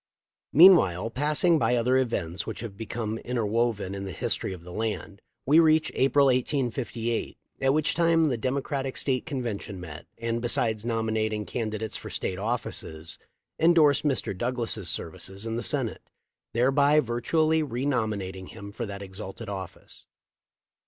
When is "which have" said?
2.47-2.75